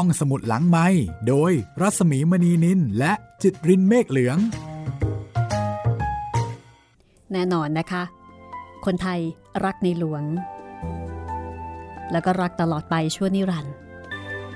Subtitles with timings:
[0.00, 0.86] ห้องสมุดหลังไมค์
[1.28, 4.38] โดยรัศมีมณีนิล และจิตรินเมฆเหลือง
[7.32, 8.02] แน่นอนนะคะ
[8.84, 9.20] คนไทย
[9.64, 10.22] รักในหลวง
[12.12, 13.74] แล้วก็รักตลอดไปชั่วนิรันดร์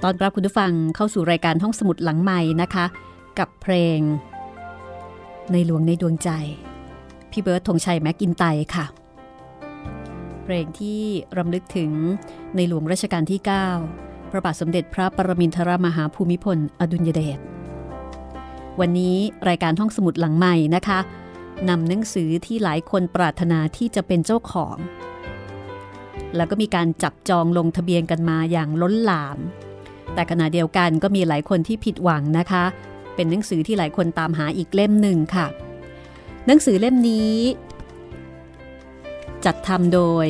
[0.02, 2.86] ต้อนรับคุณผู้ฟังเข้าสู่รายการห้องสมุดหลังไมค์นะคะ
[3.38, 3.98] กับเพลง
[5.52, 6.30] ในหลวงในดวงใจ
[7.30, 8.44] พี่เบิร์ดธงไชยแมคอินไตย์
[8.74, 8.86] ค่ะ
[10.44, 11.00] เพลงที่
[11.38, 11.90] รำลึกถึง
[12.56, 17.38] ในหลวงรัชกาลที่ 9 พระบาทสมเด็จพระปรมินทรมหาภูมิพล อดุลยเดช
[18.80, 19.16] วันนี้
[19.48, 20.98] รายการห้องสมุดหลังใหม่นะคะ
[21.68, 24.76] นำหนังสือที่หลายคนปรารถนาที่จะเป็นเจ้าของ
[26.36, 29.38] แล้วก็มีการจับจองลงทะเบียนกันมาอย่างล้นหลาม
[30.14, 32.64] แต่ขณะเดียวกันก็มีหลายคนที่ผิดหวังนะคะ
[33.14, 35.46] เป็นหนังสือที่หลายคนตามหาอีกเล่มหนึ่งค่ะ
[36.46, 37.36] หนังสือเล่มนี้
[39.44, 40.26] จัดทำโดย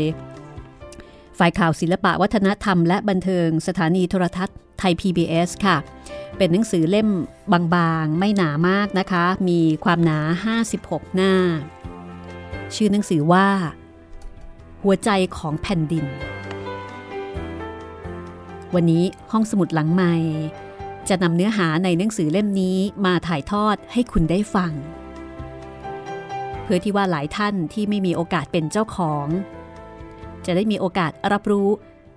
[1.42, 5.76] ฝ่ายข่าวศิลปะวัฒนธรรมและบันเทิงสถานีโทรทัศน์ไทย PBS ค่ะ
[6.36, 7.08] เป็นหนังสือเล่ม
[7.74, 10.18] บางๆ ไม่หนามากนะคะ มีความหนา
[10.66, 11.34] 56 หน้า
[12.74, 13.48] ชื่อหนังสือว่า
[14.82, 16.06] หัวใจของแผ่นดิน
[18.74, 20.14] วันนี้ห้องสมุดหลังใหม่
[21.08, 24.72] จะนำเนื้อหาในหนังสือเล่มนี้มาถ่ายทอดให้คุณได้ฟัง
[26.62, 29.26] เพื่อที่ว่าหลายท่านที่ไม่มีโอกาสเป็นเจ้าของ
[30.50, 31.68] จะได้มีโอกาสรับรู้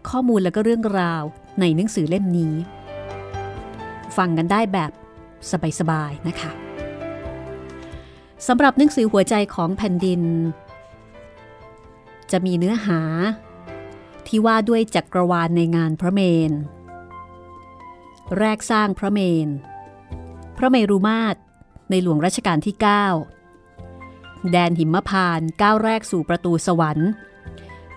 [0.09, 1.23] ข้อมูลและก็เรื่องราว
[1.59, 2.53] ในหนังสือเล่มนี้
[4.17, 4.91] ฟังกันได้แบบ
[5.79, 6.51] สบายๆนะคะ
[8.47, 10.21] สำหรับหนังสือหัวใจของแผ่นดิน
[12.31, 13.01] จะมีเนื้อหา
[14.27, 16.51] ที่ว่าด้วยจักรวาลในงานพระเมน
[18.37, 19.47] แรกสร้างพระเมน
[20.57, 21.37] พระเมรุมาตร
[21.89, 27.09] ในหลวงรัชกาลที่ 9 แดนหิมพานก้าวแรกสู่ประตูสวรรค์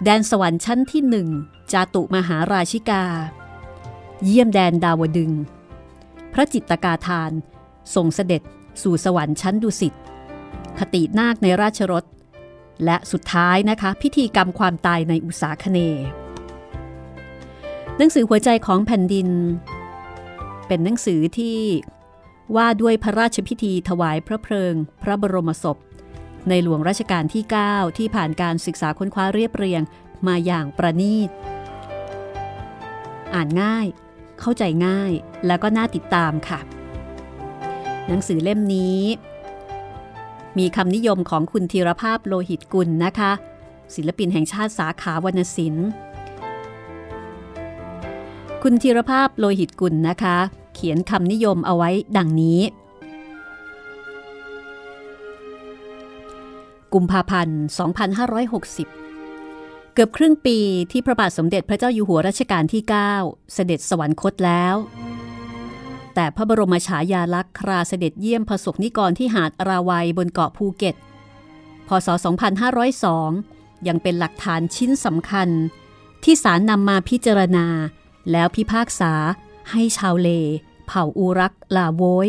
[0.05, 1.29] แดนสวรรค์ชั้นที่หนึ่ง
[1.73, 3.05] จาตุมหาราชิกา
[4.25, 5.33] เยี่ยมแดนดาวดึง
[6.33, 7.31] พระจิตตกาทาน
[7.95, 8.43] ส่งเสด็จ
[8.83, 9.95] สู่สวรรค์ชั้นดุสิต
[10.79, 12.05] คตินาคในราชรถ
[12.85, 15.79] และสุดท้ายนะคะ พิธีกรรมความตายในอุษาคเน
[17.97, 19.29] หนังสือหัวใจของแผ่นดิน
[20.67, 21.59] เป็นหนังสือที่
[22.56, 25.77] ว่าด้วยพระราชพิธีถวายพระเพลิง พระบรมศพ
[26.49, 29.83] ในหลวงรัชกาลที่ 9 ที่ผ่านการศึกษาค้นคว้าเรียบเรียง
[30.27, 31.31] มาอย่างประณีต
[33.34, 33.87] อ่านง่าย
[34.41, 35.12] เข้าใจง่าย
[35.47, 36.61] แล้วก็น่าติดตามค่ะ
[38.06, 39.03] หนังสือเล่มนี้
[40.59, 43.33] มีคำนิยมของคุณธีรภาพโลหิตกุลนะคะ
[43.95, 45.89] ศิลปินแห่งชาติสาขาวรรณศิลป์
[48.62, 50.37] คุณธีรภาพโลหิตกุลนะคะ
[50.75, 52.61] เขียนคำนิยมเอาไว้ดังนี้
[56.95, 57.61] กุมภาพันธ์
[59.17, 60.59] 2560 เกือบครึ่งปี
[60.93, 62.83] ที่พระบาทสมเด็จพระเจ้าอยู่หัวรัชกาลที่
[63.19, 64.75] 9 เสด็จสวรรคตแล้ว
[66.15, 70.97] แต่พระบรมฉายาลักษณ์คราเสด็จเยี่ยมพระสกนิกรที่หาดราวัยบนเกาะภูเก็ต
[71.89, 72.09] พศ
[72.99, 75.49] 2502 ยังเป็นหลักฐานชิ้นสำคัญ
[76.25, 77.67] ที่ศาลนำมาพิจารณา
[78.31, 79.13] แล้วพิพากษา
[79.71, 80.29] ให้ชาวเล
[80.87, 82.29] เผ่าอูรักลาโวย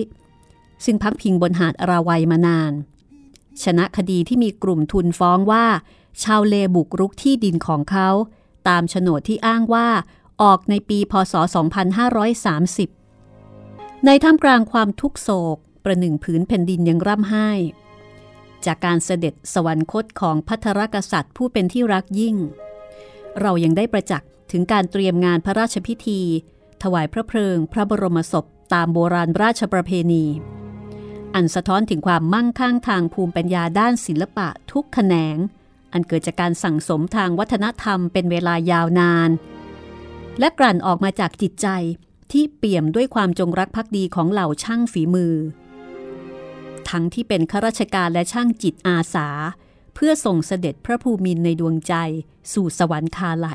[0.86, 2.72] ซึ่งพักพิงบนหาดราวัยมานาน
[3.64, 5.66] ชนะคดีที่มีกลุ่มทุนฟ้องว่า
[6.24, 8.10] ชาวเลบุกรุกที่ดินของเขา
[8.68, 9.88] ตามโฉนดที่อ้างว่า
[10.42, 11.34] ออกในปีพศ
[13.10, 17.50] 2530 ในท่ามกลางความทุกโศก ประหนึ่งผืนแผ่นดินยังร่ำไห้
[18.66, 22.36] จากการเสด็จสวรรคตของพัทรกษัตริย์ผู้เป็นที่รักยิ่ง
[23.42, 26.22] เรายังได้ประจักษ์ถึงการเตรียมงานพระราชพิธี
[26.84, 30.26] ถวายพระเพลิง พระบรมศพตามโบราณราชประเพณี
[31.40, 35.38] อันสะท้อนถึงความมั่งคั่งทางภูมิปัญญาด้านศิลปะทุกแขนง
[35.94, 39.30] อันเกิดจากการสั่งสมทางวัฒนธรรมเป็นเวลายาวนาน
[40.40, 41.68] และกลั่นออกมาจากจิตใจ
[42.32, 45.36] ที่เปี่ยมด้วยความจงรักภักดีของเหล่าช่างฝีมือ
[46.90, 49.28] ทั้งที่เป็นข้าราชการและช่างจิตอาสา
[49.96, 51.94] เพื่อส่งเสด็จพระภูมินในดวงใจ
[52.54, 53.50] สู่สวรรคาไหล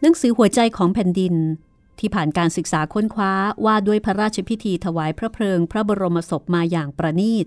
[0.00, 1.34] หนังสือหัวใจของแผ่นดิน
[2.00, 3.32] ที่ผ่านการศึกษาค้นคว้า
[3.64, 7.46] ว่าด้วยพระราชพิธีถวายพระเพลิง พระบรมศพมาอย่างประณีต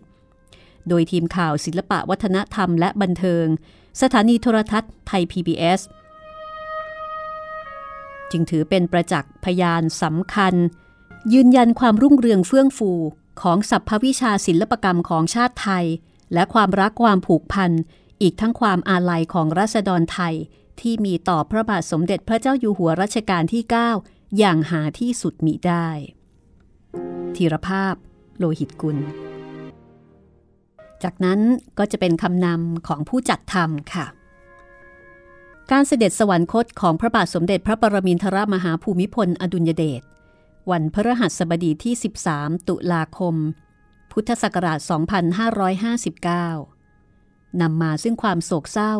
[0.89, 3.45] โดยทีมข่าวศิลปะวัฒนธรรมและบันเทิง
[4.01, 5.79] สถานีโทรทัศน์ไทย PBS
[8.31, 10.53] จึงถือเป็นประจักษ์พยานสำคัญ
[11.33, 12.91] ยืนยันความรุ่งเรืองเฟื่องฟู
[13.41, 15.85] ของสัพพวิชาศิลปกรรมของชาติไทย
[16.33, 17.71] และความรักความผูกพัน
[18.21, 20.35] อีกทั้งความอาลัยของรัษฎรไทย
[20.81, 25.87] ที่มีต่อพระบาทสมเด็จพระเจ้าอยู่หัวรัชกาลที่ 9 อย่างหาที่สุดมิได้
[27.35, 27.95] ธีรภาพ
[28.37, 28.97] โลหิตกุล
[31.03, 31.39] จากนั้น
[31.77, 34.05] ก็จะเป็นคำนำของผู้จัดทำค่ะ
[35.71, 40.01] การเสด็จสวรรคตของพระบาทสมเด็จพระปรมินทรมหาภูมิพล อดุลยเดช
[40.71, 41.93] วันพฤหัสบดีที่
[42.31, 43.35] 13 ตุลาคม
[44.11, 44.79] พุทธศักราช
[46.59, 48.93] 2559 นำมาซึ่งความโศกเศร้า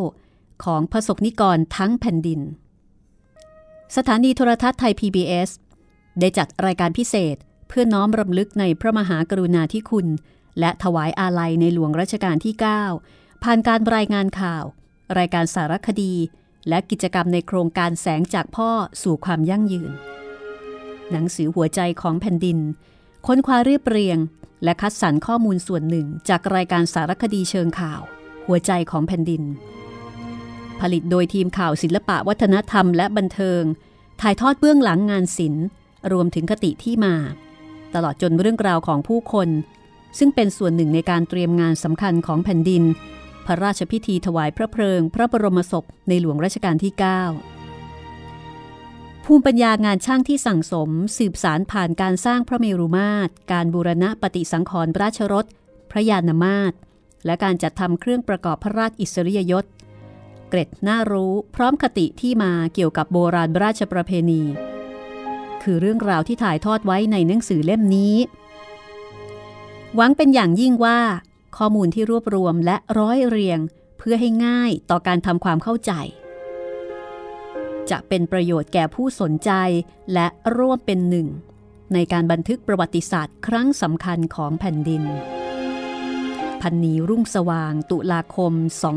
[0.64, 2.42] ของพระสกนิกรทั้งแผ่นดิน
[3.96, 5.50] สถานีโทรทัศน์ไทย PBS
[6.20, 7.36] ได้จัดรายการพิเศษ
[7.68, 10.08] เพื่อน้อมรำลึกในพระมหากรุณาธิคุณ
[10.60, 12.54] และถวายอาลัยในหลวงรัชกาลที่
[12.98, 14.64] 9 ผ่านการรายงานข่าว
[15.18, 16.14] รายการสารคดี
[16.70, 18.70] และกิจกรรมในโครงการแสงจากพ่อ
[19.04, 19.92] สู่ความยั่งยืน
[21.12, 22.60] หนังสือหัวใจของแผ่นดิน
[23.28, 24.18] ค้นคว้าเรียบเรียง
[24.64, 28.02] และคัดสรรข้อมูลส่วนหนึ่งจากรายการสารคดีเชิงข่าว
[28.48, 29.44] หัวใจของแผ่นดิน
[30.82, 33.64] ผลิตโดยทีมข่าวศิลปะวัฒนธรรมและบันเทิง
[34.22, 35.66] ถ่ายทอดเบื้องหลังงานศิลป์
[36.12, 37.16] รวมถึงคติที่มา
[37.96, 39.50] ตลอดจนเรื่องราวของผู้คน
[40.18, 42.84] ซึ่งเป็นส่วนหนึ่งในการเตรียมงานสำคัญของแผ่นดิน
[43.46, 47.02] พระราชพิธีถวายพระเพลิง พระบรมศพในหลวงรัชกาลที่ 9
[49.26, 55.46] ภูมิปัญญางานช่างที่สั่งสม สืบสารผ่านการสร้างพระเมรุมาตร การบูรณะปฏิสังขรณ์ราชรถ
[55.92, 56.76] พระยานมาตร
[57.26, 59.66] และการจัดทำเครื่องประกอบพระราชอิสริยยศ
[60.50, 64.42] เกร็ดน่ารู้พร้อมคติที่มาเกี่ยวกับโบราณราชประเพณี
[65.64, 68.16] คือเรื่องราวที่ถ่ายทอดไว้ในหนังสือเล่มนี้
[69.96, 71.00] หวังเป็นอย่างยิ่งว่า
[71.58, 73.60] ข้อมูลที่รวบรวมและร้อยเรียง
[73.98, 75.92] เพื่อให้ง่ายต่อการทำความเข้าใจ
[77.90, 79.52] จะเป็นประโยชน์แก่ผู้สนใจ
[80.14, 81.28] และร่วมเป็นหนึ่ง
[81.94, 85.04] ในการบันทึกประวัติศาสตร์ครั้งสำคัญของแผ่นดิน
[86.62, 88.88] พันนีรุ่งสว่างตุลาคม 2560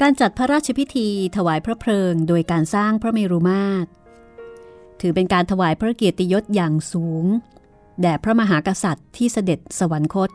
[0.00, 3.88] การจัดพระราชพิธีถวายพระเพลิงโดยการสร้างพระเมรุมาตร
[5.00, 7.24] ถือเป็นการถวายพระเกียรติยศอย่างสูง
[8.00, 10.30] แด่พระมหากษัตริย์ที่เสด็จสวรรคต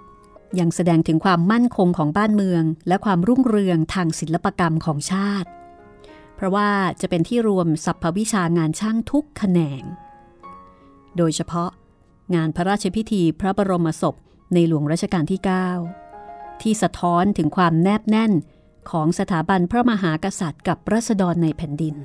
[0.59, 5.49] ยังแสดงถึงความมั่นคงของบ้านเมือง และความรุ่งเรืองทางศิลปกรรมของชาติ
[6.37, 6.69] เพราะว่า
[7.01, 9.83] จะเป็นที่รวมสรรพวิชางานช่างทุกแขนง
[11.17, 11.69] โดยเฉพาะ
[12.35, 14.15] งานพระราชพิธีพระบรมศพ
[14.53, 15.41] ในหลวงรัชกาลที่
[16.01, 18.31] 9 ที่สะท้อนถึงความแนบแน่น
[18.91, 21.95] ของสถาบันพระมหากษัตริย์กับรัษฎรในแผ่นดิน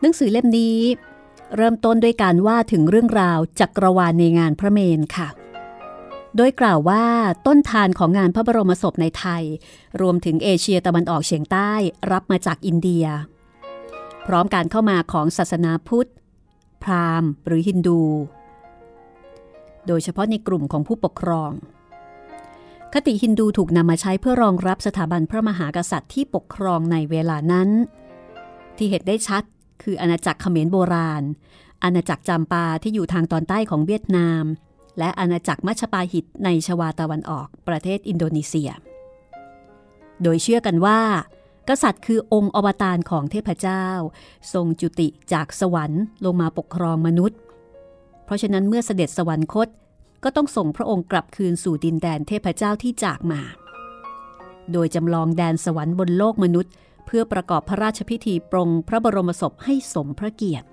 [0.00, 0.78] หนังสือเล่มนี้
[1.56, 5.28] เริ่มต้นด้วยการว่าถึงเรื่องราวจักรวาลในงานพระเมนค่ะ
[6.36, 7.04] โดยกล่าวว่า
[7.46, 9.44] ต้นทานของงานพระบรมศพในไทย
[10.00, 11.72] รวมถึงเอเชียตะวันออกเฉียงใต้
[12.12, 13.06] รับมาจากอินเดีย
[14.26, 16.10] พร้อมการเข้ามาของศาสนาพุทธ
[16.82, 18.02] พราหมณ์ หรือฮินดู
[19.86, 21.52] โดยเฉพาะในกลุ่มของผู้ปกครอง
[22.92, 27.68] คติฮินดูถูกนำมาใช้เพื่อรองรับสถาบันพระมหากษัตริย์ที่ปกครองในเวลานั้น
[28.76, 29.42] ที่เห็นได้ชัด
[29.82, 31.22] คืออาณาจักรเขมรโบราณ
[31.82, 34.44] อาณาจักรจำปาที่อยู่ทางตอนใต้ของเวียดนาม
[34.98, 38.70] และอาณาจักรมัชปาหิตในชวาตะวันออกประเทศอินโดนีเซีย
[40.22, 41.00] โดยเชื่อกันว่า
[41.68, 43.86] กษัตริย์คือองค์อวตารของเทพเจ้า
[44.52, 47.38] ทรงจุติจากสวรรค์ลงมาปกครองมนุษย์
[48.24, 49.68] เพราะฉะนั้นเมื่อเสด็จสวรรคต
[50.24, 53.40] ก็ต้องส่งพระองค์กลับคืนสู่ดินแดนเทพเจ้าที่จากมา
[54.72, 56.72] โดยจำลองแดนสวรรค์บนโลกมนุษย์
[57.06, 60.66] เพื่อประกอบพระราชพิธีปรงพระบรมศพให้สมพระเกียรติ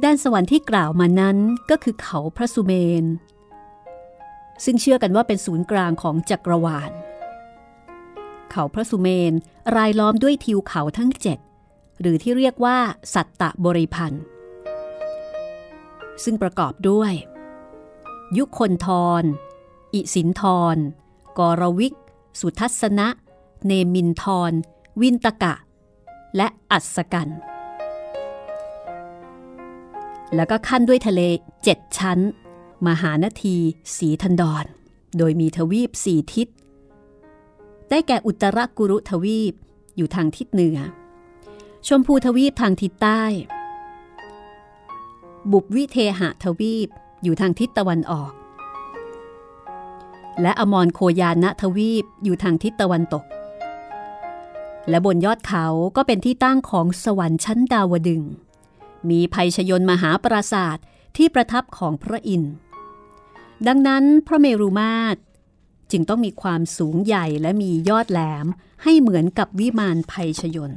[0.00, 1.36] แดนสวรรค์ที่กล่าวมานั้น
[1.70, 2.72] ก็คือเขาพระสุเม
[3.02, 3.04] น
[4.64, 6.92] ซึ่งเชื่อกันว่าเป็นศูนย์กลางของจักรวาล
[8.50, 9.32] เขาพระสุเมน
[9.76, 11.38] รายล้อมด้วยทิวเขาทั้งเจ็ด
[12.00, 12.78] หรือที่เรียกว่า
[13.14, 14.24] สัตตะบริพันธ์
[16.24, 17.12] ซึ่งประกอบด้วย
[18.36, 18.88] ยุคนท
[19.20, 19.24] ร
[19.94, 20.42] อิสินท
[20.74, 20.76] ร
[21.38, 21.94] กรวิก
[22.40, 23.08] สุทัศนะ
[23.66, 24.52] เนมินทร
[25.00, 25.54] วินตกะ
[26.36, 27.28] และอัศกัน
[30.34, 31.20] แล้วก็ขั้นด้วยทะเล
[31.64, 32.18] เจ็ดชั้น
[32.86, 33.56] มหานาที
[33.96, 34.64] สีทันดร
[35.18, 36.48] โดยมีทวีปสี่ทิศ
[37.90, 39.54] ได้แก่อุตรกุรุทวีป
[39.96, 40.78] อยู่ทางทิศเหนือ
[41.86, 43.22] ชมพูทวีปทางทิศใต้
[45.52, 46.88] บุบวิเทหะทวีป
[47.22, 48.32] อยู่ทางทิศตะวันออก
[50.42, 53.24] และอมรโคยานะทวีปอยู่ทางทิศตะวันตก
[54.88, 55.66] และบนยอดเขา
[55.96, 58.22] ก็เป็นที่ตั้งของสวรรค์ชั้นดาวดึง
[59.10, 60.84] มีภัยชยนมหาปราศาสตร์
[61.16, 62.54] ที่ประทับของพระอินทร์
[63.66, 65.18] ดังนั้นพระเมรุมาตร
[65.90, 68.46] จึงต้องมีความสูงใหญ่และมียอดแหลม
[68.82, 70.72] ให้เหมือนกับวิมานภัยชยน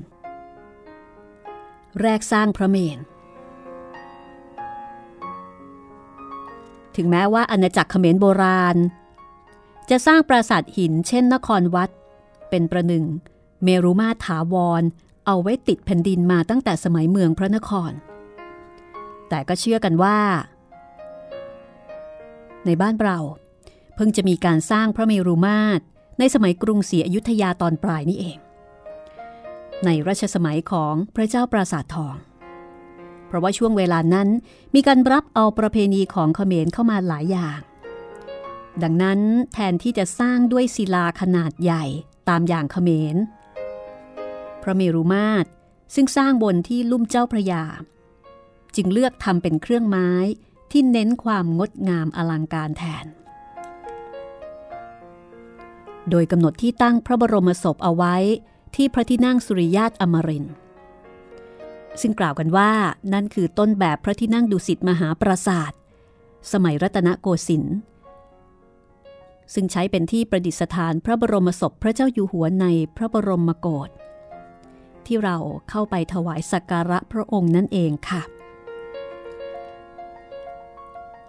[2.01, 2.99] แรกสร้างพระเมน
[6.95, 8.77] ถึงแม้ว่าอาณาจักรเขมรโบราณ
[9.89, 11.89] จะสร้างปราสาทหินเช่นนครวัด
[12.49, 13.05] เป็นประหนึ่ง
[13.63, 14.83] เมรุมาถาวร
[15.25, 17.91] เอาไว้ติดแผ่นดินมาตั้งแต่สมัยเมืองพระนคร
[19.29, 20.17] แต่ก็เชื่อกันว่า
[22.65, 23.17] ในบ้านเรา
[23.95, 25.83] เพิ่งจะมีการสร้างพระเมรุมาตร
[26.19, 28.37] ในสมัยกรุงศรีอยุธยาตอนปลายนี่เอง
[29.85, 32.15] ในรัชสมัยของพระเจ้าปราสาททอง
[33.27, 34.29] เพราะว่าช่วงเวลานั้น
[34.75, 37.59] มีการรับเอาประเพณีของเขมรเข้ามาหลายอย่าง
[38.83, 39.19] ดังนั้น
[39.53, 41.83] แทนที่จะสร้างด้วยศิลาขนาดใหญ่
[42.29, 43.15] ตามอย่างเขมร
[44.63, 45.47] พระเมรุมาตร
[45.95, 47.63] ซึ่งสร้างบนที่ลุ่มเจ้าพระยา
[48.75, 50.09] จึงเลือกทำเป็นเครื่องไม้
[50.71, 53.05] ที่เน้นความงดงามอลังการแทน
[56.09, 58.15] โดยกำหนดที่ตั้งพระบรมศพเอาไว้
[58.75, 60.55] ที่พระที่นั่งสุริยาตอมรินทร์
[62.01, 62.71] ซึ่งกล่าวกันว่า
[63.13, 65.79] นั่นคือต้นแบบพระที่นั่งดุสิตมหาปราศาสตร์
[66.51, 67.77] สมัยรัตนโกสินทร์
[69.53, 73.89] ซึ่งใช้เป็นที่ประดิษฐานพระบรมศพพระเจ้าอยู่หัวในพระบรมโกศ
[75.05, 75.37] ที่เรา
[75.69, 78.21] เข้าไปถวายสักการะพระองค์นั่นเองค่ะ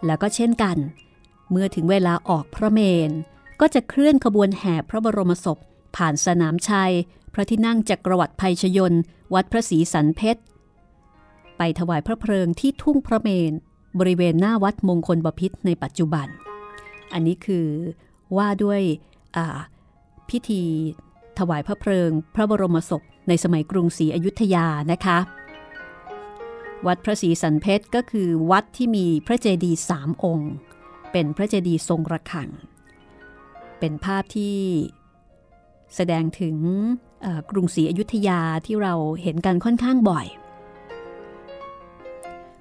[0.07, 0.76] แล้วก็เช่นกัน
[1.50, 3.11] เมื่อถึงเวลาออกพระเมน
[3.61, 5.59] ก็จะเคลื่อนขบวนแห่พระบรมศพ
[5.97, 6.93] ผ่านสนามชัย
[7.33, 8.95] พระที่นั่งจักรวรรดิภัยชยน
[9.35, 10.40] วัดพระศรีสันเพชร
[11.57, 13.52] ไปถวายพระเพลิงที่ทุ่งพระเมน
[13.99, 16.26] บริเวณหน้าวัดมงคลบพิษในปัจจุบัน
[17.12, 17.67] อันนี้คือ
[18.37, 18.81] ว่าด้วย
[20.28, 20.62] พิธี
[21.38, 25.19] ถวายพระเพลิง พระบรมศพในสมัยกรุงศรีอยุธยานะคะ
[26.87, 30.52] วัดพระศรีสันเพชรก็คือวัดที่มีพระเจดีย์สามองค์
[31.12, 32.50] เป็นพระเจดีย์ทรงระฆัง
[33.78, 34.58] เป็นภาพที่
[35.94, 36.56] แสดงถึง
[37.50, 40.26] กรุงศรีอยุธยาที่เราเห็นกันค่อนข้างบ่อย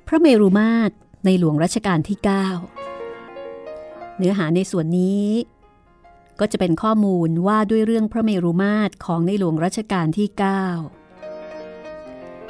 [0.08, 0.94] พระเมรุมาตร
[1.26, 5.28] ในหลวงรัชกาลที่ 9 เนื้อหาในส่วนนี้
[6.40, 10.97] ก็จะเป็นข้อมูลว่าด้วยเรื่องพระเมรุมาตรของในหลวงรัชกาลที่ 9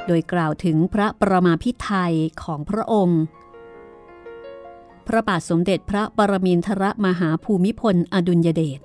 [0.08, 3.22] โดยกล่าวถึงพระประมาพิไทยของพระองค์
[5.06, 8.80] พระบาทสมเด็จพระปรมินทรมหาภูมิพลอดุลยเดช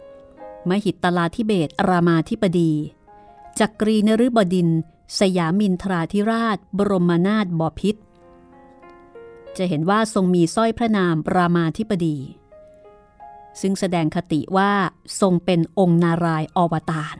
[0.70, 2.74] มหิตลาธิเบศรามาธิบดี
[3.60, 4.70] จักรีนฤบดิน
[5.20, 7.96] สยามินทราธิราช บรมนาถบพิษ
[9.58, 12.18] จะเห็นว่าทรงมีสร้อยพระนามรามาธิบดี
[13.62, 14.72] ซึ่งแสดงคติว่า
[15.22, 17.18] ทรงเป็นองค์นารายอวตาร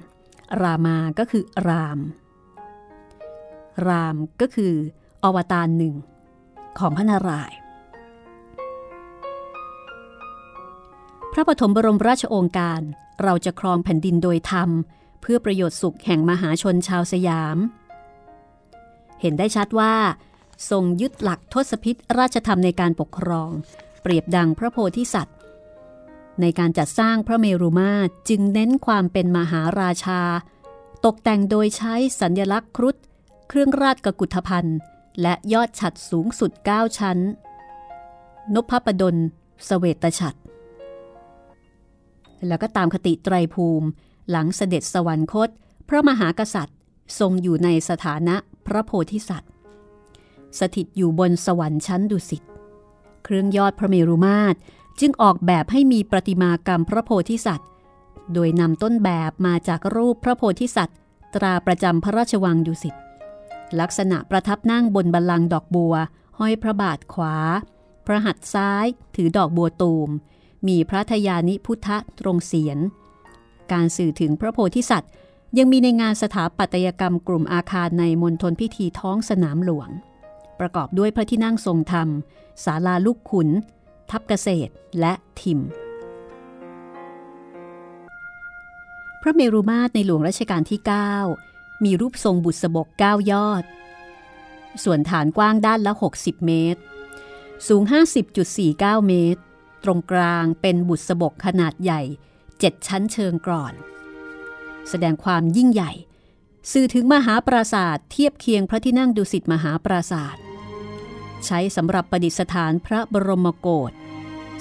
[0.62, 2.00] รามาก็คือราม
[3.88, 4.74] รามก็คือ
[5.24, 5.94] อวตารหนึ่ง
[6.80, 7.58] ของพระนารายณ์
[11.34, 12.82] พระปฐมบรมราชโองการ
[13.24, 14.70] เราจะครองแผ่นดินโดยธรรม
[15.22, 17.58] เพื่อประโยชน์สุขแห่งมหาชนชาวสยาม
[19.22, 19.96] เห็นได้ชัดว่า
[20.70, 23.50] ทรงยึดหลักทศพิษราชธรรมในการปกครอง
[24.02, 25.38] เปรียบดังพระโพธิสัตว์
[26.42, 30.22] ในการจัดสร้างพระเมรุมาตรจึงเน้นความเป็นมหาราชา
[31.06, 32.96] ตกแต่งโดยใช้สัญลักษณ์ครุฑ
[33.56, 34.78] เครื่องราชกกุฏพันธ์
[35.22, 37.18] และยอดฉัดสูงสุด 9 ชั้น
[38.54, 39.16] นพประดล
[39.68, 40.40] สเวตฉัตร
[42.48, 43.88] แล้วก็ตามคติไตรภูมิ
[44.30, 45.50] หลังเสด็จสวรรคต
[45.88, 46.78] พระมหากษัตริย์
[47.20, 48.36] ทรงอยู่ในสถานะ
[48.68, 49.52] พระโพธิสัตว์
[50.60, 52.44] สถิตอยู่บนสวรรค์ชั้นดุสิต
[53.24, 54.58] เครื่องยอดพระเมรุมาตร
[55.00, 57.68] จึงออกแบบให้มีประติมากรรมพระโพธิสัตว์
[58.34, 60.98] โดยนำต้นแบบมาจากรูปพระโพธิสัตว์
[61.36, 62.96] ตราประจำพระราชวังดุสิต
[63.82, 65.96] ลักษณะประทับนั่งบนบัลลังก์ดอกบัว
[66.40, 67.36] ห้อยพระบาทขวา
[68.06, 70.10] พระหัตถ์ซ้ายถือดอกบัวตูม
[70.68, 71.90] มีพระทยานิพุทธ
[72.20, 72.80] ตรงเสียน
[73.72, 75.12] การสื่อถึงพระโพธิสัตว์
[75.58, 79.90] ยังมีในงานสถาปัตยกรรมกลุ่มอาคารในมณฑลพิธีท้องสนามหลวง
[80.60, 82.08] ประกอบด้วยพระที่นั่งทรงธรรม
[82.64, 83.50] ศาลาลูกขุน
[84.12, 85.60] ทัพเกษตรและทิม
[89.22, 91.53] พระเมรุมาตรในหลวงรัชกาลที่ 9
[91.86, 93.64] มีรูปทรงบุษบก9ยอด
[94.84, 96.82] ส่วนฐานกว้างด้านละ 60 เมตร
[97.68, 97.84] สูง
[98.46, 99.42] 50.49 เมตร
[99.84, 102.02] ตรงกลางเป็นบุษบกขนาดใหญ่
[102.44, 103.74] 7 ชั้นเชิงกรอน
[104.90, 105.92] แสดงความยิ่งใหญ่
[106.72, 110.44] สื่อถึงมหาปราศาสตร์เทียบเคียงพระที่นั่งดุสิตมหาปราศาสตร์
[111.46, 113.92] ใช้สำหรับประดิษฐานพระบรมโกศ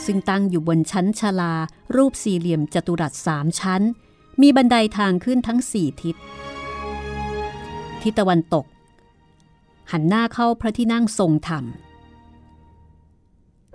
[0.05, 1.55] ซึ่งตั้งอยู่บนชั้นชาลา
[1.97, 3.83] รูปสี่เหลี่ยมจัตุรัสสามชั้น
[4.43, 6.17] มีบันไดทางขึ้นทั้งสี่ทิศ
[8.04, 8.64] ทิศตะวันตก
[9.92, 11.64] หันหน้าเข้าพระที่นั่งทรงธรรม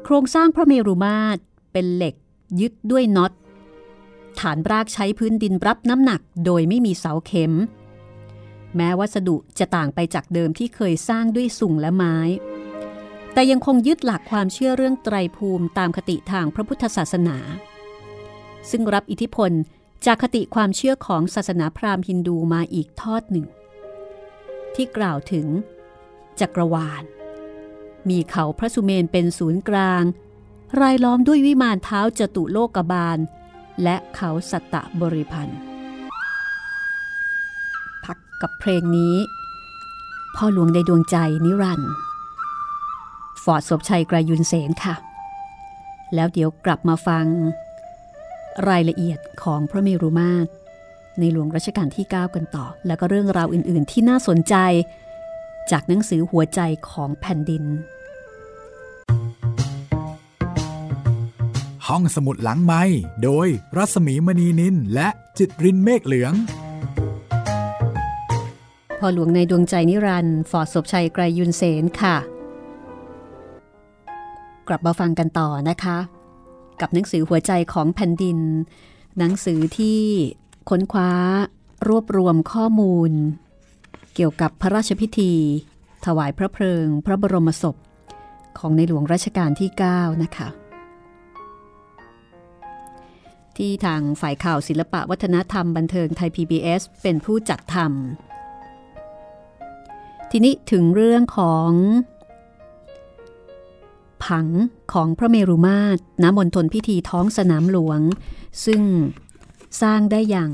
[0.04, 1.40] โครงสร้างพระเมรุมาตร
[1.72, 2.16] เป็นเหล็ก
[2.60, 3.32] ยึดด้วยน็อต
[4.40, 7.54] ฐานรากใช้พื้นดินรับน้ำหนักโดยไม่มีเสาเข็ม
[8.76, 12.18] แม้วัสดุจะต่างไปจากเดิมที่เคยสร้างด้วยสุ่งและไม้
[13.34, 17.38] แต่ยังคงยึดหลักความเชื่อเรื่องไตรภูมิตามคติทางพระพุทธศาสนา
[18.70, 19.52] ซึ่งรับอิทธิพล
[20.06, 23.46] จากคติความเชื่อของศาสนาพราหมณ์ฮินดูมาอีกทอดหนึ่ง
[24.76, 25.48] ที่กล่าวถึง
[26.40, 27.04] จักรวาล
[28.10, 30.04] มีเขาพระสุเมนเป็นศูนย์กลาง
[30.82, 33.18] รายล้อมด้วยวิมานเท้าจตุโลกบาล
[33.84, 35.60] และเขาสัตตบริพันธ์
[38.06, 39.16] พักกับเพลงนี้
[40.36, 41.92] พ่อหลวงในดวงใจนิรันด์
[43.44, 44.96] ฟอร์ดศพชัยกรายุนเสนค่ะ
[46.16, 47.26] แล้วเดี๋ยวกลับมาฟัง
[48.70, 50.50] รายละเอียดของพระเมรุมาตร
[51.20, 54.56] ในหลวงรัชกาลที่ 9 กันต่อ แล้วก็เรื่องราวอื่น ๆ ที่น่าสนใจ
[55.72, 57.64] จากหนังสือหัวใจของแผ่นดิน
[61.88, 62.84] ห้องสมุดหลังไม้
[63.24, 63.48] โดย
[63.78, 65.08] รัสมีมณีนินและ
[65.38, 66.34] จิตรินเมฆเหลือง
[69.00, 72.16] พอหลวงในดวงใจนิรันดร์ฟอร์ดศพชัยไกรยุนเสนค่ะ
[74.68, 75.98] กลับมาฟังกันต่อนะคะ
[76.82, 78.38] กับหนังสือหัวใจของแผ่นดิน
[79.18, 80.02] หนังสือที่
[80.70, 81.12] ค้นคว้า
[81.88, 83.12] รวบรวมข้อมูล
[84.16, 85.34] เกี่ยวกับพระราชพิธี
[86.06, 87.76] ถวายพระเพลิง พระบรมศพ
[88.58, 90.48] ของในหลวงรัชกาลที่ 9 นะคะ
[93.58, 101.72] ที่ทางฝ่ายข่าวศิลปะวัฒนธรรมบันเทิงไทย PBS เป็นผู้จัดทำทีนี้ถึงเรื่องของ
[104.26, 104.48] ผัง
[104.94, 108.00] ของพระเมรุมาตรณมณฑลพิธีท้องสนามหลวง
[108.66, 108.82] ซึ่ง
[109.82, 110.52] สร้างได้อย่าง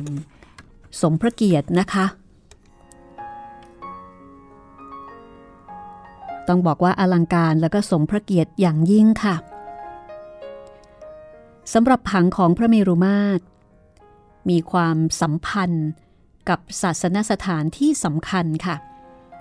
[1.02, 2.06] สมพระเกียรตินะคะ
[6.48, 9.36] ต้องบอกว่าอลังการแล้วก็สมพระเกียรติอย่างยิ่งค่ะ
[11.74, 13.44] สำหรับผังของพระเมรุมาตร
[14.50, 15.90] มีความสัมพันธ์
[16.50, 18.76] กับศาสนสถานที่สำคัญค่ะ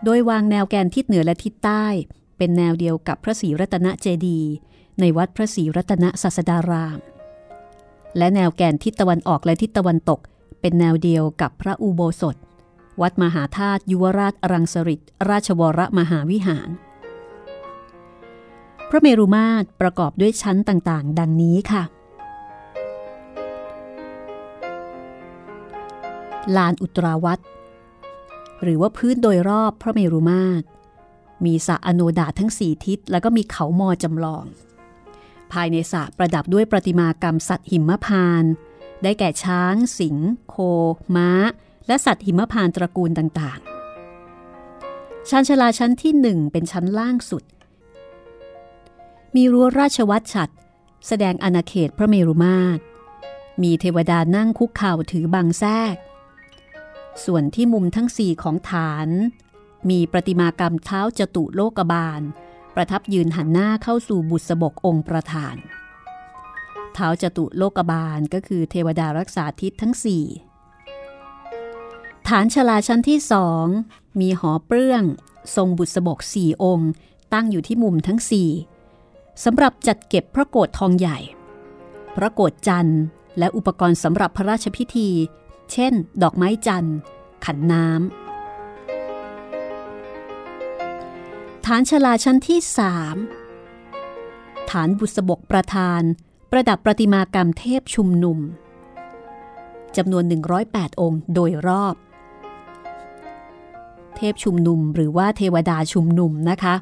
[0.05, 1.87] โดยวางแนวแกนทิศเหนือและทิศใต้
[2.38, 4.50] เป็นแนวเดียวกับพระศรีรัตนเจดีย์
[5.00, 6.99] ในวัดพระศรีรัตนศาสดาราม
[8.19, 10.21] และแนวแกนทิศตะวันออกและทิศตะวันตก
[10.61, 12.37] เป็นแนวเดียวกับพระอุโบสถ
[13.00, 16.69] วัดมหาธาตุยุวราชรังสฤษราชวรมหาวิหาร
[18.90, 21.82] พระเมรุมาตรประกอบด้วยชั้นต่างๆ ดังนี้ค่ะ
[26.56, 27.39] ลานอุตราวัต
[28.63, 30.65] หรือว่าพื้นโดยรอบพระเมรุมาตร
[31.45, 34.45] มีสระอโนดาทั้งสี่ทิศแล้วก็มีเขามอจำลอง
[35.52, 38.45] ภายในสระประดับด้วยประติมากรรมสัตว์หิมพาน
[39.02, 40.17] ได้แก่ช้าง สิง
[40.49, 40.56] โค
[41.17, 41.30] ม้า
[41.86, 47.45] และสัตว์หิมพานตระกูลต่างๆชั้นชลาชั้นที่หนึ่งเป็นชั้นล่างสุด
[49.34, 50.50] มีรั้วราชวัตรฉัด
[51.06, 52.82] แสดงอาณาเขตพระเมรุมาตร
[53.62, 55.97] มีเทวดานั่งคุกเข่าถือบางแทก
[57.25, 59.08] ส่วนที่มุมทั้งสี่ของฐาน
[59.91, 62.21] มีประติมากรรมเท้าจตุโลกบาล
[62.75, 65.56] ประทับยืนหันหน้าเข้าสู่บุษบกองค์ประธาน
[66.95, 70.25] เท้าจตุโลกบาลก็คือเทวดารักษาทิศทั้งสี่
[72.28, 73.67] ฐานชลาชั้นที่สอง
[74.21, 75.04] มีหอเปลื้อง
[75.56, 76.91] ทรงบุษบกสี่องค์
[77.32, 78.50] ตั้งอยู่ที่มุมทั้งสี่
[79.45, 81.19] สำหรับจัดเก็บพระโกรธทองใหญ่
[82.17, 83.02] พระโกรธจันทร์
[83.39, 85.08] และอุปกรณ์สำหรับพระราชพิธี
[85.73, 86.97] เช่น ดอกไม้จันทร์
[87.45, 88.22] ขันน้ำ
[91.66, 93.16] ฐานชลาชั้นที่สาม
[94.70, 96.02] ฐานบุษบกประธาน
[96.50, 98.38] ประดับประติมากรรมเทพชุมนุม
[99.96, 100.25] จำนวน
[100.62, 101.94] 108 องค์โดยรอบ
[104.16, 106.75] เทพชุมนุมหรือว่าเทวดาชุมนุมนะคะ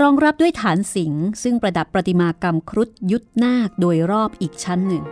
[0.00, 5.04] รองรับด้วยฐานสิงห์ซึ่งประดับประติมากรรมครุฑยุทธนาคโดยรอบอีกชั้นหนึ่ง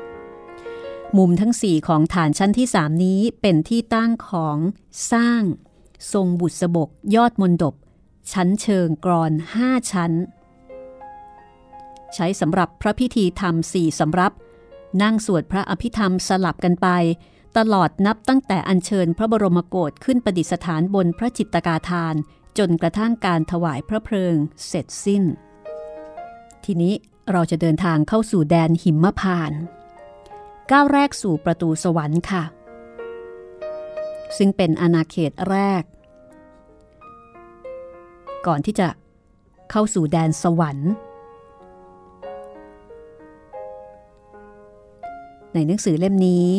[1.16, 4.58] มุมทั้งสี่ของฐานชั้นที่สามนี้เป็นที่ตั้งของ
[5.12, 5.42] สร้าง
[6.12, 7.74] ทรงบุษบกยอดมนดบ
[8.32, 10.12] ชั้นเชิงกรอนห้าชั้น
[12.14, 14.32] ใช้สำหรับพระพิธีธรรมสี่สำรับ
[15.02, 16.88] นั่งสวดพระอภิธรรมสลับกันไป
[17.58, 22.14] ตลอดนับตั้งแต่อัญเชิญพระบรมโกศขึ้นประดิษฐานบนพระจิตกาทาน
[22.58, 24.34] จนกระทั่งการถวายพระเพลิง
[24.66, 25.24] เสร็จสิ้น
[26.64, 26.94] ทีนี้
[27.32, 29.52] เราจะเดินทางเข้าสู่แดนหิมพาน
[30.70, 32.44] ก้าวแรกสู่ประตูสวรรค์ค่ะ
[34.36, 35.82] ซึ่งเป็นอาณาเขตแรก
[38.46, 38.88] ก่อนที่จะ
[39.70, 40.92] เข้าสู่แดนสวรรค์
[45.54, 46.50] ในหนังสือเล่มนี้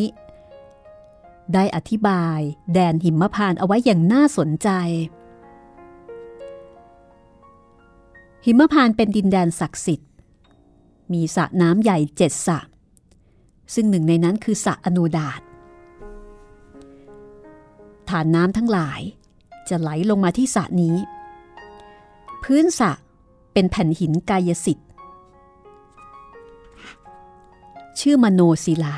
[1.53, 2.39] ได้อธิบาย
[2.73, 4.69] แดนหิมพานเอาไว้อย่างน่าสนใจ
[8.45, 10.09] หิมพานเป็นดินแดนศักดิ์สิทธิ์
[11.13, 12.59] มีสระน้ำใหญ่เจ็ดสระ
[13.73, 15.41] ซึ่งหนึ่งในนั้นคือสระอนุดาต
[18.09, 19.01] ฐานน้ำทั้งหลาย
[19.69, 20.95] จะไหลลงมาที่สระนี้
[22.47, 22.91] พื้นสระ
[23.53, 24.87] เป็นแผ่นหินกายสิทธิ์
[27.99, 28.95] ชื่อมโนศิลา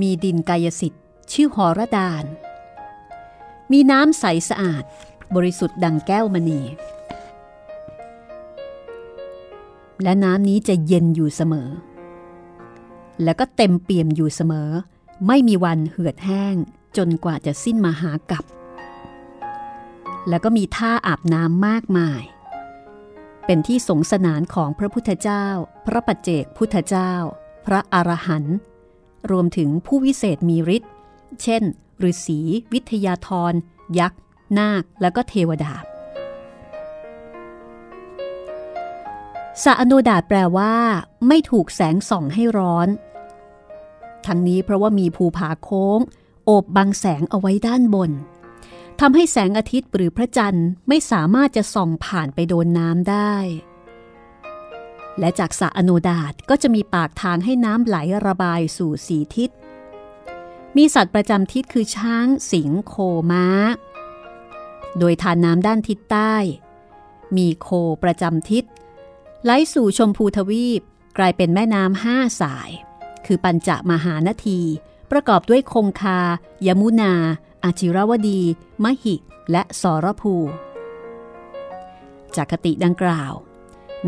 [0.00, 2.24] มีดินกายสิทธิ์ ชื่อหอระดาน
[3.72, 4.84] มีน้ำใสสะอาด
[5.34, 6.60] บริสุทธิ์ดังแก้วมณี
[10.02, 11.68] และน้ำนี้จะเย็นอยู่เสมอ
[13.22, 14.70] แล้วก็เต็มเปี่ยมอยู่เสมอ
[15.26, 16.54] ไม่มีวันเหือดแห้ง
[16.96, 18.44] จนกว่าจะสิ้นมหากับ
[20.28, 22.22] แล้วก็มีท่าอาบน้ำมากมาย
[23.46, 25.46] เป็นที่สงสนานของพระพุทธเจ้า
[25.86, 27.12] พระปัจเจกพุทธเจ้า
[27.66, 28.56] พระอรหันต์
[29.30, 30.92] รวมถึงผู้วิเศษมีฤทธิ์
[31.42, 31.62] เช่น
[32.10, 32.40] ฤาษี
[32.72, 33.52] วิทยาธร
[33.98, 34.20] ยักษ์
[34.58, 35.72] นาค แล้วก็เทวดา
[39.62, 40.74] สะอโนดาตแปลว่า
[41.28, 42.88] ไม่ถูกแสงส่องให้ร้อน
[44.26, 45.98] ทั้งนี้เพราะว่ามีภูผาโค้ง
[46.44, 48.10] โอบบังแสงเอาไว้ด้านบน
[49.00, 53.34] ทำให้แสงอาทิตย์หรือพระจันทร์ไม่สามารถจะส่องผ่านไปโดนน้ำได้
[55.18, 59.50] และจากสระอโนดาตก็จะมีปากทางให้น้ำไหลระบายสู่สีทิศ
[60.76, 62.94] มีสัตว์ประจำทิศคือช้าง สิงโค
[63.30, 63.46] ม้า
[64.98, 66.34] โดยทานน้ำด้านทิศใต้
[67.36, 67.68] มีโค
[68.02, 68.64] ประจำทิศ
[69.44, 70.82] ไหลสู่ชมพูทวีป
[71.18, 72.70] กลายเป็นแม่น้ำห้าสาย
[73.26, 74.60] คือปัญจมหานาที
[75.10, 76.20] ประกอบด้วยคงคา
[76.66, 77.14] ยมุนา
[77.64, 78.40] อาจิรวดี
[78.84, 79.14] มหิ
[79.50, 80.34] และสรภู
[82.36, 83.32] จากคติดังกล่าว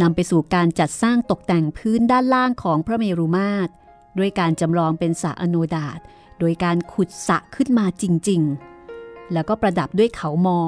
[0.00, 3.70] นำไปสู่การจัดสร้างตกแต่งพื้นด้านล่างของพระเมรุมาตร
[4.18, 5.98] ด้วยการจำลองเป็นสระอโนดาต
[6.40, 8.42] โดยการขุดสระขึ้นมาจริง
[8.86, 10.60] ๆ แล้วก็ประดับด้วยเขามอ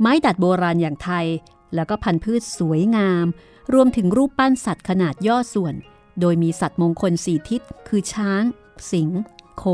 [0.00, 1.26] ไม้ดัดโบราณอย่างไทย
[1.74, 3.26] แล้วก็พันธุ์พืชสวยงาม
[3.74, 5.74] รวมถึงรูปปั้นสัตว์ขนาดย่อส่วน
[6.20, 8.42] โดยมีสัตว์มงคลสี่ทิศ คือช้าง
[8.90, 9.08] สิง
[9.56, 9.64] โค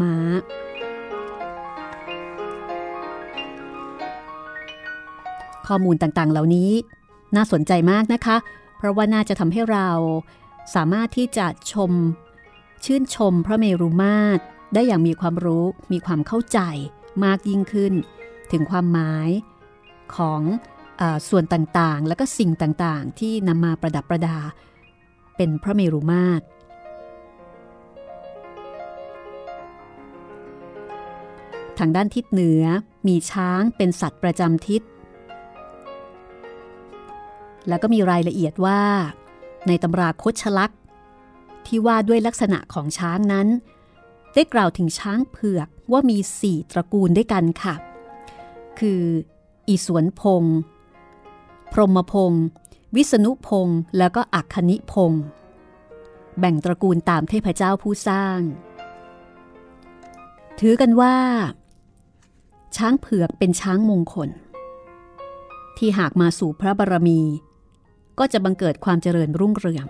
[0.00, 0.16] ม้า
[5.68, 6.70] ข้อมูลต่างๆ เหล่านี้
[7.36, 8.36] น่าสนใจมากนะคะ
[8.78, 9.88] เพราะว่าน่าจะทำให้เรา
[10.74, 11.92] สามารถที่จะชม
[12.84, 14.42] ชื่นชมพระเมรุมาตร
[14.74, 16.60] ได้อย่างมีความรู้มีความเข้าใจ
[17.24, 17.92] มากยิ่งขึ้น
[18.52, 19.28] ถึงความหมาย
[20.16, 20.40] ของ
[21.28, 24.38] ส่วนต่างๆ และก็สิ่งต่างๆ ที่นำมาประดับประดา
[25.36, 26.44] เป็นพระเมรุมาตร
[31.78, 32.62] ทางด้านทิศเหนือ
[33.06, 34.82] มีช้างเป็นสัตว์ประจำทิศ
[37.68, 38.80] แล้วก็มีรายละเอียดว่า
[39.66, 40.80] ในตำราคชลักษ์
[41.66, 43.48] ที่ว่าด้วยลักษณะของช้างนั้น
[44.34, 47.74] ได้กล่าวถึงช้างเผือกว่ามีสี่ตระกูลด้วยกันค่ะ
[48.78, 49.02] คือ
[49.68, 50.44] อีสวนพง
[51.72, 52.46] พรหมพงศ์
[52.96, 55.24] วิษณุพงศ์แล้วก็อักคณิพงศ์
[56.38, 58.38] แบ่งตระกูลตามเทพเจ้าผู้สร้าง
[60.60, 61.16] ถือกันว่า
[62.76, 64.28] ช้างเผือกเป็นช้างมงคล
[65.78, 67.20] ที่หากมาสู่พระบารมี
[68.18, 69.86] ก็จะบังเกิดความเจริญรุ่งเรือง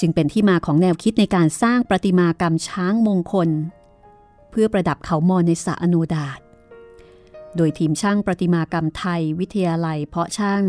[0.00, 3.48] จึงเป็นที่มาของแนวคิดในการสร้างประติมากรรมช้างมงคล
[4.50, 6.40] เพื่อประดับเขามอในสระอโนดาต
[7.56, 10.64] โดยทีมช่างประติมากรรมไทยวิทยาลัย เพาะช่าง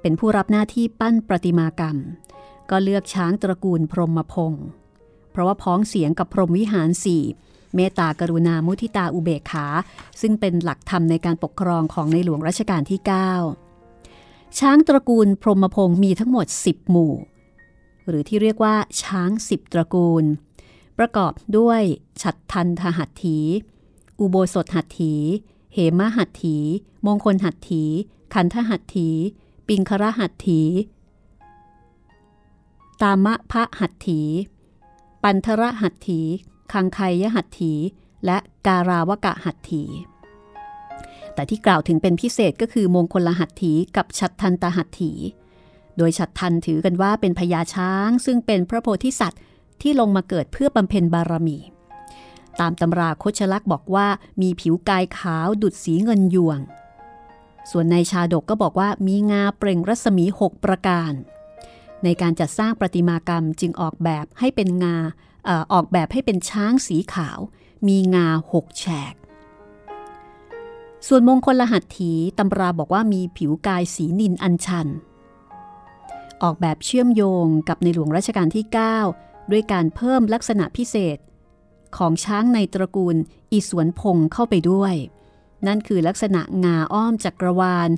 [0.00, 1.96] เป็นผู้รับหน้าที่ปั้นประติมากรรม
[2.70, 4.66] ก็เลือกช้างตระกูลพรหมพงศ์
[5.30, 7.22] เพราะว่าพ้องเสียงกับพรหมวิหารสี่
[7.74, 9.66] เมตตากรุณามุทิตาอุเบกขา
[10.20, 13.61] ซึ่งเป็นหลักธรรมในการปกครองของในหลวงรัชกาลที่ 9
[14.58, 17.14] ช้างตระกูลพรหมพงศ์มีทั้งหมด 10 หมู่
[18.08, 20.24] หรือที่เรียกว่า ช้างสิบตระกูล
[20.98, 21.80] ประกอบด้วย
[22.22, 23.38] ฉัตรทันทหัตถี
[24.20, 25.14] อุโบสถหัตถี
[25.72, 26.56] เหมหัตถี
[27.06, 27.82] มงคลหัตถี
[28.34, 29.08] ขันธหัตถี
[29.68, 30.60] ปิงคระหัตถี
[33.02, 34.20] ตามะพระหัตถี
[35.22, 36.20] ปันทระหัตถี
[36.72, 37.72] คังไคยหัตถี
[38.24, 39.82] และการาวกะหัตถี
[41.34, 45.12] แต่ที่กล่าวถึงเป็นพิเศษก็คือมงคลหัตถีกับชัดทันตหัตถี
[45.96, 49.40] โดยชัดทันถือกันว่าเป็นพญาช้าง ซึ่งเป็นพระโพธิสัตว์
[49.82, 51.58] ที่ลงมาเกิดเพื่อบำเพ็ญบารมี
[52.60, 54.06] ตามตำราโคชลักษ์บอกว่า
[54.42, 56.60] มีผิวกายขาวดุดสีเงินยวง
[57.70, 61.12] ส่วนในชาดกก็บอกว่ามีงาเปล่งรัศมี 6 ประการ
[62.04, 64.96] ในการจัดสร้างประติมากรรมจึงออกแบบให้เป็นงา
[65.48, 67.38] อออกแบบให้เป็นช้างสีขาว
[67.88, 69.14] มีงาหกแฉก
[71.08, 74.88] ส่วนมงคลรหัตถีตำราบอกว่ามีผิวกายสีนินอัญชัน
[76.42, 78.64] ออกแบบเชื่อมโยงกับในหลวงรัชกาลที่
[79.08, 81.18] 9 ด้วยการเพิ่มลักษณะพิเศษ
[81.96, 83.16] ของช้างในตระกูล
[83.52, 84.94] อีสวนพงเข้าไปด้วย
[85.66, 87.90] นั่นคือลักษณะงาอ้อมจักรวาล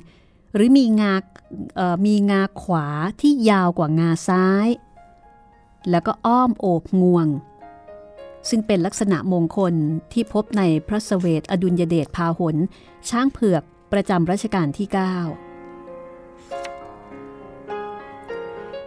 [0.53, 1.13] หรือมีงา
[2.05, 2.87] มีงาขวา
[3.21, 4.67] ที่ยาวกว่างาซ้าย
[5.89, 7.27] แล้วก็อ้อมโอบงวง
[8.49, 9.73] ซึ่งเป็นลักษณะมงคล
[10.13, 12.55] ที่พบในพระสเวทอดุลยเดชพาหน
[13.09, 14.97] ช้างเผือกประจำรัชกาลที่ 9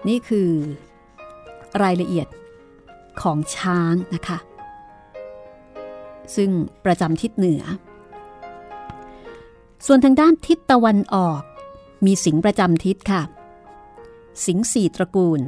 [0.08, 0.50] นี่คือ
[1.82, 2.28] รายละเอียด
[3.20, 4.38] ของช้างนะคะ
[6.36, 6.50] ซึ่ง
[6.84, 7.62] ประจำทิศเหนือ
[9.86, 11.42] ส่วนทางด้านทิศตะวันออก
[12.06, 13.22] มีสิงประจำทิศค่ะ
[14.46, 15.40] สิงสี่ตระกูล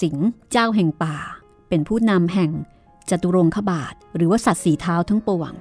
[0.00, 0.16] สิง
[0.50, 1.16] เจ้าแห่งป่า
[1.68, 2.50] เป็นผู้นำแห่ง
[3.10, 5.52] จตุรงคบาท หรือว่าสัตว์สีเท้าทั้งปวง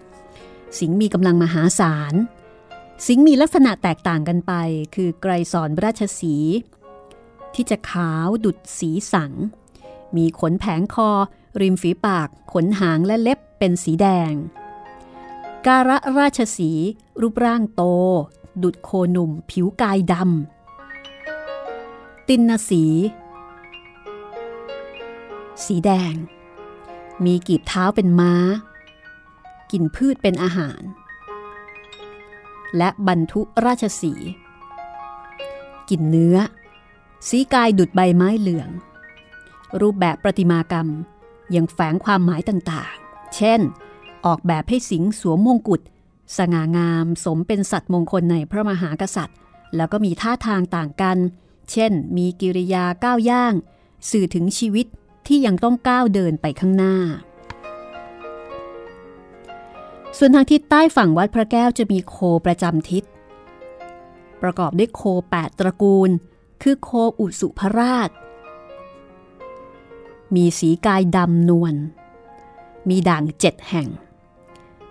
[0.80, 2.14] สิงห์มีกำลังมหาศาล
[3.08, 4.54] สิงห์มีลักษณะแตกต่างกันไป
[4.96, 6.36] คือไกรสอนราชสี
[7.54, 9.34] ที่จะขาวดุดสีสัง
[10.16, 11.10] มีขนแผงคอ
[11.62, 14.34] ริมฝีปาก ขนหางและเล็บเป็นสีแดง
[15.68, 16.72] การะราชสี
[17.22, 17.84] รูปร่างโต
[18.64, 22.84] ดุดโคหนุ่ม ผิวกายดำตินนสี
[25.66, 26.14] สีแดง
[27.24, 28.34] มีกีบเท้าเป็นม้า
[29.72, 30.82] กินพืชเป็นอาหาร
[32.78, 34.14] และบรรทุราชสี
[35.90, 36.38] กินเนื้อ
[37.28, 38.70] สีกายดุดใบไม้เหลือง
[39.82, 40.88] รูปแบบประติมากรรม
[41.56, 43.62] ยังแฝงความหมายต่างๆ เช่น
[44.26, 45.82] ออกแบบให้สิงสวมมงกุฎ
[46.38, 49.38] สง่างามสมเป็นสัตว์มงคลในพระมหากษัตริย์
[49.76, 51.18] แล้วก็มีท่าทางต่างกัน
[51.72, 53.54] เช่น มีกิริยาก้าวย่าง
[54.10, 54.88] สื่อถึงชีวิต
[55.28, 56.96] ที่ยังต้องก้าวเดินไปข้างหน้า
[60.18, 63.04] ส่วนทางทิศใต้ฝั่งวัดพระแก้วจะมีโคประจำทิศ
[64.42, 66.10] ประกอบด้วยโคแปดตระกูล
[66.62, 68.10] คือโคอุสุพราช
[70.36, 71.74] มีสีกายดำนวล
[72.90, 73.88] มีด่างเจ็ดแห่ง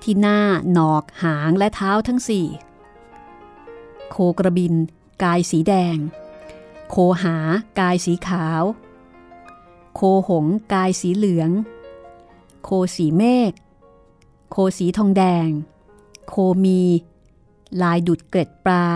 [0.03, 0.41] ที่หน้า
[0.73, 2.47] หนอก หางและเท้าทั้งสี่
[4.11, 4.75] โคกระบิน
[5.23, 5.97] กายสีแดง
[6.91, 7.37] โคหา
[7.81, 8.63] กายสีขาว
[9.95, 11.51] โคหงกายสีเหลือง
[12.65, 13.53] โคสีเมฆ
[14.51, 15.49] โคสีทองแดง
[16.29, 16.83] โคมี
[17.83, 18.87] ลายดุดเกล็ดปลา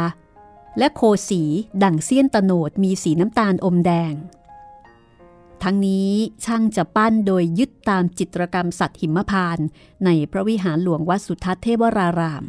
[0.79, 1.43] และโคสี
[1.83, 4.15] ดั่งเสี้ยนตโนดมีสีน้ำตาลอมแดง
[5.63, 6.11] ทั้งนี้
[6.45, 9.59] ช่างจะปั้นโดยยึดตามจิตรกรรมสัตว์หิมพาน
[10.05, 12.45] ในพระวิหารหลวงวัดสุทัศน์เทวราราม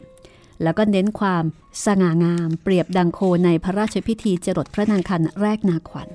[0.64, 1.44] แล้วก็เน้นความ
[1.86, 6.10] สง่างามเปรียบดังโคในพระราชพิธีจรดพระนางคันแรกนาขวัญ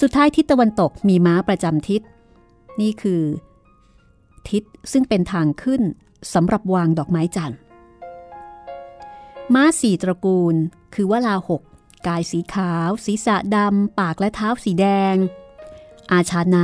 [0.00, 2.00] สุดท้ายทิศตะวันตกมีม้าประจำทิศ
[2.80, 3.22] นี่คือ
[4.48, 5.82] ทิศซึ่งเป็นทางขึ้น
[6.34, 7.58] สำหรับวางดอกไม้จันทร์
[9.54, 10.54] ม้าสี่ตระกูล
[10.94, 11.62] คือวลาหก
[12.06, 15.14] กายสีขาว ศีรษะดำ ปากและเท้าสีแดง
[16.12, 16.58] อาชาใน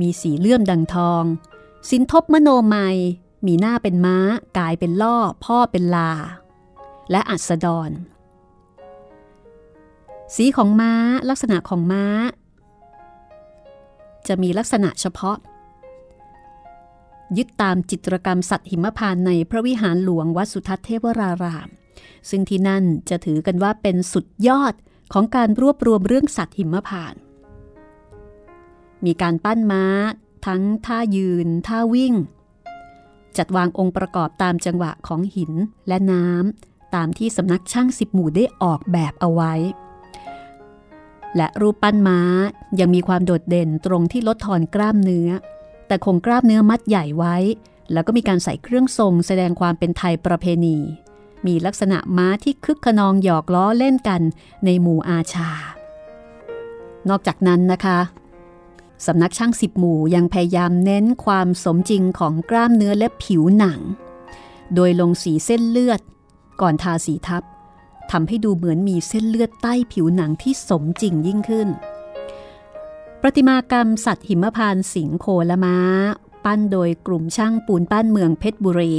[0.00, 1.24] มีสีเลื่อมดังทอง
[1.90, 2.96] สินทบมโนไมย
[3.46, 4.16] มีหน้าเป็นม้า
[4.58, 6.12] กายเป็นล่อ พ่อเป็นลา
[7.10, 7.90] และอัสดร
[10.34, 10.92] สีของม้า
[11.28, 12.04] ลักษณะของม้า
[14.28, 15.36] จะมีลักษณะเฉพาะ
[17.36, 21.68] ยึดตามจิตรกรรมสัตว์หิมพานในพระวิหารหลวงวัดสุทัศน์เทวราราม
[22.30, 24.74] ซึ่งที่นั่นจะถือกันว่าเป็นสุดยอด
[25.12, 27.14] ของการรวบรวมเรื่องสัตว์หิมพาน
[29.04, 29.84] มีการปั้นม้า
[30.46, 32.14] ทั้งท่ายืน ท่าวิ่ง
[33.36, 35.52] จัดวางองค์ประกอบตามจังหวะของหิน
[35.88, 39.54] และน้ำตามที่สำนักช่างสิบหมู่ได้ออกแบบเอาไว้
[41.36, 42.20] และรูปปั้นม้า
[42.80, 45.28] ยังมีความโดดเด่นตรงที่ลดทอนกล้ามเนื้อ
[45.86, 47.36] แต่คงกล้ามเนื้อมัดใหญ่ไว้
[47.92, 50.76] แล้วก็มีการใส่เครื่องทรงแสดงความเป็นไทยประเพณี
[51.46, 54.22] มีลักษณะม้าที่คึกขนองหยอกล้อเล่นกัน
[54.64, 55.50] ในหมู่อาชา
[57.08, 57.98] นอกจากนั้นนะคะ
[59.06, 63.80] สำนักช่างสิบหมู่ยังพยายามเน้นความสมจริงของกล้ามเนื้อและผิวหนัง
[64.74, 66.00] โดยลงสีเส้นเลือด
[66.60, 67.42] ก่อนทาสีทับ
[68.10, 71.68] ทำให้ดูเหมือนมีเส้นเลือดใต้ผิวหนังที่สมจริงยิ่งขึ้น
[73.20, 75.76] ประติมากรรมสัตว์หิมพานสิงโคและม้า
[76.44, 78.94] ปั้นโดยกลุ่มช่างปูนปั้นเมืองเพชรบุรี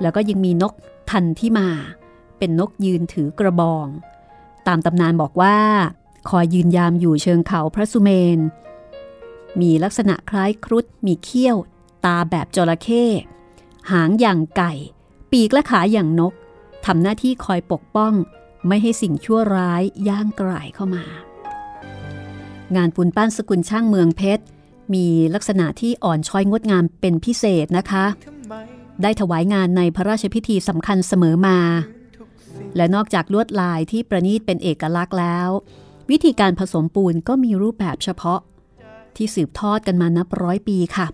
[0.00, 0.72] แล้วก็ยังมีนก
[1.10, 1.68] ทันที่มา
[2.38, 3.86] เป็นนกยืนถือกระบอง
[4.66, 5.58] ตามตำนานบอกว่า
[6.28, 8.38] คอยยืนยามอยู่เชิงเขาพระสุเมน
[9.60, 11.56] มีลักษณะคล้ายครุฑมีเขี้ยว
[12.04, 13.04] ตาแบบจระเข้
[13.90, 14.72] หางอย่างไก่
[15.30, 16.32] ปีกและขาอย่างนก
[16.86, 18.12] ทำหน้าที่คอยปกป้อง
[18.68, 21.04] ไม่ให้สิ่งชั่วร้ายย่างกรายเข้ามา
[22.76, 24.44] งานปูนปั้นสกุลช่างเมืองเพชร
[24.94, 28.04] มีลักษณะที่อ่อนช้อยงดงามเป็นพิเศษนะคะ
[29.02, 31.58] ได้ถวายงานในพระราชพิธีสำคัญเสมอมา
[32.76, 35.48] และนอกจากลวดลายที่ประณีตเป็นเอกลักษณ์แล้ว
[36.10, 38.40] วิธีการผสมปูนก็มีรูปแบบเฉพาะ
[39.16, 41.06] ที่สืบทอดกันมานับร้อยปีค่ะ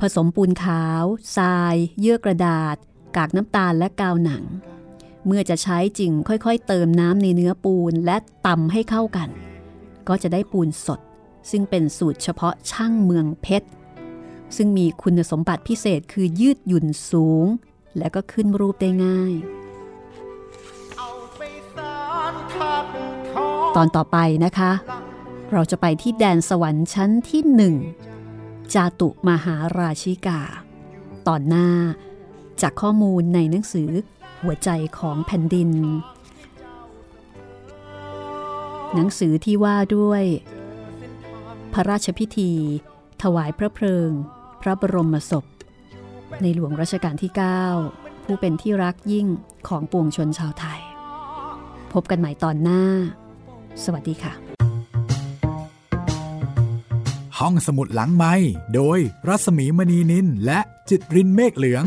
[0.00, 1.04] ผสมปูนขาว
[1.36, 2.76] ทราย เยื่อกระดาษ
[3.16, 4.44] กากน้ำตาลและกาวหนัง
[5.26, 9.28] เมื่อจะใช้จริงค่อยๆ เติมน้ำในเนื้อปูนและตำให้เข้ากัน
[10.08, 11.00] ก็จะได้ปูนสด
[11.50, 13.68] ซึ่งเป็นสูตรเฉพาะช่างเมืองเพชร
[14.56, 17.46] ซึ่งมีคุณสมบัติพิเศษคือยืดหยุ่นสูง
[17.98, 19.34] และก็ขึ้นรูปได้ง่าย
[23.76, 24.72] ตอนต่อไปนะคะ
[25.52, 27.74] เราจะไปที่แดนสวรรค์ชั้นที่หนึ่ง
[28.74, 30.40] จาตุมหาราชิกา
[31.26, 31.68] ตอนหน้า
[32.62, 33.90] จากข้อมูลในหนังสือ
[34.42, 35.70] หัวใจของแผ่นดิน
[38.94, 40.22] หนังสือที่ว่าด้วย
[41.72, 42.52] พระราชพิธี
[43.22, 44.10] ถวายพระเพลิง
[44.62, 45.44] พระบรมศพ
[46.42, 47.32] ในหลวงรัชกาลที่
[47.78, 49.26] 9 ผู้เป็นที่รักยิ่ง
[49.68, 50.80] ของปวงชนชาวไทย
[51.92, 52.82] พบกันใหม่ตอนหน้า
[53.84, 54.32] สวัสดีค่ะ
[57.38, 58.34] ห้องสมุดหลังไม้
[58.74, 58.98] โดย
[59.28, 61.84] รัสมีมณีนินและจิตรินเมฆเหลือง